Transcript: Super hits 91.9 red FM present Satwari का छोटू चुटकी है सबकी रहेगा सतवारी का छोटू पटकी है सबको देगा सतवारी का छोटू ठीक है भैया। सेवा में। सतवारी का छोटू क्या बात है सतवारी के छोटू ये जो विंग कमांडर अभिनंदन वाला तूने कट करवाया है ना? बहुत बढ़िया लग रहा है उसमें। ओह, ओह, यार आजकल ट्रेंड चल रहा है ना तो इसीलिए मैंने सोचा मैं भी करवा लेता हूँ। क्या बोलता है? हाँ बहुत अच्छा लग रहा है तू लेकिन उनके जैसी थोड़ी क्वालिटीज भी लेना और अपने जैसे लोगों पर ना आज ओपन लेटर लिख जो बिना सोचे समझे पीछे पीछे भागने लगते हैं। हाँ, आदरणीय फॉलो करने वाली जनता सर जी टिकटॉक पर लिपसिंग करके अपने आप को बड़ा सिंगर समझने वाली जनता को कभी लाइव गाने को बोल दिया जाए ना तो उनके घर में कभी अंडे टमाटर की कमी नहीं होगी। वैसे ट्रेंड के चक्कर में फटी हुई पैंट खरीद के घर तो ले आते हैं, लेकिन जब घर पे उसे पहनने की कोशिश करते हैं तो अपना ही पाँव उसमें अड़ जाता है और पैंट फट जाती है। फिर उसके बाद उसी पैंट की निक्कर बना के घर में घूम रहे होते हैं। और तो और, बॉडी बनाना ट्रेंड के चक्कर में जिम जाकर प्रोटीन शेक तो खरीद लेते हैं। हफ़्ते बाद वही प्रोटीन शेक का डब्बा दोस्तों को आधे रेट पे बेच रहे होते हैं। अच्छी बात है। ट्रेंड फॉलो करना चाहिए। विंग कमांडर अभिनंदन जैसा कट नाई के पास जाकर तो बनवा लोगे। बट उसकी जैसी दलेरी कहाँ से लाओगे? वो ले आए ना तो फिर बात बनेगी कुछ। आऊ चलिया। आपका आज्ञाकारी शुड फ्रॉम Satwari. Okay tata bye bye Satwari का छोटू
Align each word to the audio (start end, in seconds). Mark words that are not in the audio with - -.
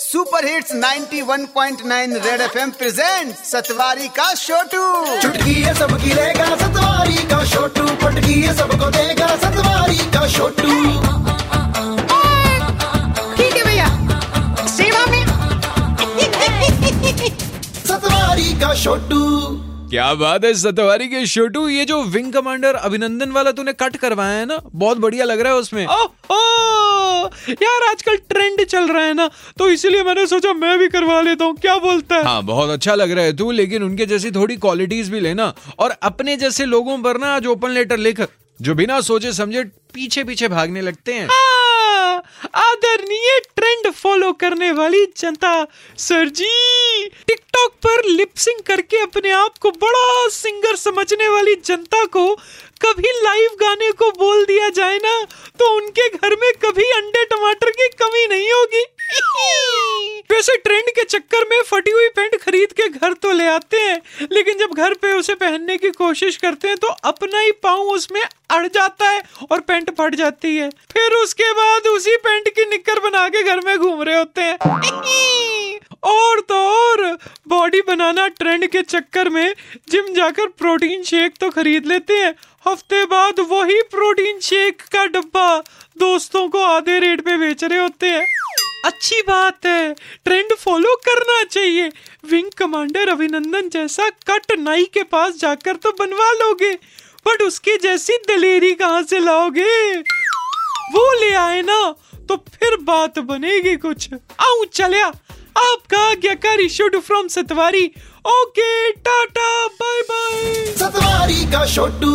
Super 0.00 0.44
hits 0.46 0.72
91.9 0.74 2.14
red 2.26 2.40
FM 2.40 2.70
present 2.70 3.34
Satwari 3.36 4.08
का 4.08 4.32
छोटू 4.34 4.82
चुटकी 5.22 5.54
है 5.54 5.74
सबकी 5.74 6.12
रहेगा 6.12 6.44
सतवारी 6.56 7.16
का 7.32 7.44
छोटू 7.44 7.84
पटकी 8.04 8.40
है 8.42 8.54
सबको 8.56 8.90
देगा 8.90 9.26
सतवारी 9.36 9.98
का 10.14 10.26
छोटू 10.28 10.68
ठीक 13.36 13.56
है 13.56 13.64
भैया। 13.64 13.88
सेवा 14.66 15.04
में। 15.06 15.24
सतवारी 17.86 18.60
का 18.60 18.74
छोटू 18.74 19.20
क्या 19.90 20.12
बात 20.14 20.44
है 20.44 20.54
सतवारी 20.54 21.08
के 21.08 21.26
छोटू 21.26 21.68
ये 21.68 21.84
जो 21.84 22.02
विंग 22.02 22.32
कमांडर 22.32 22.74
अभिनंदन 22.88 23.30
वाला 23.30 23.50
तूने 23.52 23.72
कट 23.72 23.96
करवाया 23.96 24.38
है 24.38 24.46
ना? 24.46 24.58
बहुत 24.74 24.98
बढ़िया 24.98 25.24
लग 25.24 25.40
रहा 25.40 25.52
है 25.52 25.58
उसमें। 25.58 25.86
ओह, 25.86 26.04
ओह, 26.30 26.79
यार 27.62 27.88
आजकल 27.90 28.16
ट्रेंड 28.28 28.64
चल 28.64 28.88
रहा 28.88 29.04
है 29.04 29.14
ना 29.14 29.28
तो 29.58 29.68
इसीलिए 29.70 30.02
मैंने 30.04 30.26
सोचा 30.26 30.52
मैं 30.52 30.78
भी 30.78 30.88
करवा 30.88 31.20
लेता 31.20 31.44
हूँ। 31.44 31.56
क्या 31.56 31.76
बोलता 31.78 32.16
है? 32.16 32.24
हाँ 32.24 32.42
बहुत 32.44 32.70
अच्छा 32.70 32.94
लग 32.94 33.10
रहा 33.10 33.24
है 33.24 33.36
तू 33.36 33.50
लेकिन 33.50 33.82
उनके 33.82 34.06
जैसी 34.06 34.30
थोड़ी 34.30 34.56
क्वालिटीज 34.56 35.08
भी 35.10 35.20
लेना 35.20 35.52
और 35.78 35.94
अपने 36.02 36.36
जैसे 36.36 36.64
लोगों 36.66 36.98
पर 37.02 37.18
ना 37.20 37.34
आज 37.34 37.46
ओपन 37.46 37.70
लेटर 37.70 37.96
लिख 37.98 38.20
जो 38.60 38.74
बिना 38.74 39.00
सोचे 39.00 39.32
समझे 39.32 39.62
पीछे 39.94 40.24
पीछे 40.24 40.48
भागने 40.48 40.80
लगते 40.80 41.12
हैं। 41.14 41.26
हाँ, 41.30 42.16
आदरणीय 42.54 43.38
फॉलो 43.90 44.32
करने 44.32 44.70
वाली 44.72 45.04
जनता 45.16 45.52
सर 45.98 46.28
जी 46.28 46.48
टिकटॉक 47.26 47.72
पर 47.86 48.04
लिपसिंग 48.04 48.60
करके 48.66 48.98
अपने 48.98 49.30
आप 49.30 49.58
को 49.58 49.70
बड़ा 49.70 50.28
सिंगर 50.28 50.76
समझने 50.76 51.28
वाली 51.28 51.54
जनता 51.64 52.04
को 52.04 52.34
कभी 52.82 53.08
लाइव 53.22 53.50
गाने 53.60 53.90
को 53.92 54.10
बोल 54.18 54.44
दिया 54.44 54.68
जाए 54.68 54.98
ना 54.98 55.20
तो 55.58 55.74
उनके 55.76 56.08
घर 56.08 56.36
में 56.36 56.52
कभी 56.64 56.90
अंडे 56.90 57.24
टमाटर 57.24 57.70
की 57.70 57.88
कमी 57.88 58.26
नहीं 58.26 58.52
होगी। 58.52 58.84
वैसे 60.40 60.56
ट्रेंड 60.56 60.88
के 60.88 61.02
चक्कर 61.04 61.44
में 61.48 61.62
फटी 61.62 61.90
हुई 61.90 62.08
पैंट 62.08 62.36
खरीद 62.40 62.72
के 62.72 62.88
घर 62.88 63.12
तो 63.12 63.32
ले 63.32 63.46
आते 63.46 63.76
हैं, 63.76 64.00
लेकिन 64.32 64.58
जब 64.58 64.70
घर 64.74 64.94
पे 64.94 65.12
उसे 65.12 65.34
पहनने 65.34 65.76
की 65.76 65.90
कोशिश 65.90 66.36
करते 66.36 66.68
हैं 66.68 66.76
तो 66.76 66.88
अपना 67.04 67.40
ही 67.40 67.50
पाँव 67.62 67.90
उसमें 67.90 68.22
अड़ 68.50 68.66
जाता 68.66 69.08
है 69.08 69.22
और 69.50 69.60
पैंट 69.60 69.90
फट 69.98 70.14
जाती 70.14 70.56
है। 70.56 70.70
फिर 70.92 71.14
उसके 71.14 71.52
बाद 71.52 71.86
उसी 71.86 72.16
पैंट 72.16 72.48
की 72.48 72.64
निक्कर 72.64 73.00
बना 73.00 73.28
के 73.28 73.42
घर 73.42 73.60
में 73.60 73.76
घूम 73.78 74.02
रहे 74.02 74.16
होते 74.16 74.40
हैं। 74.40 74.56
और 76.04 76.40
तो 76.40 76.54
और, 76.54 77.04
बॉडी 77.48 77.80
बनाना 77.80 78.26
ट्रेंड 78.28 78.66
के 78.66 78.82
चक्कर 78.82 79.28
में 79.28 79.54
जिम 79.90 80.12
जाकर 80.14 80.46
प्रोटीन 80.58 81.02
शेक 81.02 81.34
तो 81.40 81.50
खरीद 81.50 81.86
लेते 81.86 82.14
हैं। 82.14 82.34
हफ़्ते 82.66 83.04
बाद 83.04 83.40
वही 83.48 83.80
प्रोटीन 83.90 84.38
शेक 84.40 84.82
का 84.92 85.06
डब्बा 85.06 85.56
दोस्तों 85.98 86.48
को 86.48 86.62
आधे 86.64 86.98
रेट 86.98 87.20
पे 87.20 87.36
बेच 87.36 87.64
रहे 87.64 87.78
होते 87.78 88.06
हैं। 88.06 88.26
अच्छी 88.84 89.20
बात 89.22 89.66
है। 89.66 89.94
ट्रेंड 90.24 90.54
फॉलो 90.54 90.94
करना 91.04 91.42
चाहिए। 91.44 91.88
विंग 92.30 92.50
कमांडर 92.58 93.08
अभिनंदन 93.08 93.68
जैसा 93.68 94.08
कट 94.30 94.52
नाई 94.58 94.84
के 94.84 95.02
पास 95.02 95.34
जाकर 95.36 95.76
तो 95.76 95.92
बनवा 95.92 96.30
लोगे। 96.32 96.72
बट 97.26 97.42
उसकी 97.42 97.76
जैसी 97.76 98.16
दलेरी 98.28 98.72
कहाँ 98.74 99.02
से 99.02 99.18
लाओगे? 99.18 99.96
वो 100.92 101.12
ले 101.20 101.32
आए 101.34 101.60
ना 101.62 101.80
तो 102.28 102.36
फिर 102.36 102.76
बात 102.82 103.18
बनेगी 103.18 103.76
कुछ। 103.76 104.08
आऊ 104.40 104.64
चलिया। 104.64 105.06
आपका 105.58 105.98
आज्ञाकारी 106.00 106.68
शुड 106.68 106.98
फ्रॉम 107.00 107.28
Satwari. 107.28 107.84
Okay 108.28 108.92
tata 108.92 109.66
bye 109.66 110.00
bye 110.02 110.54
Satwari 110.74 111.44
का 111.52 111.64
छोटू 111.74 112.10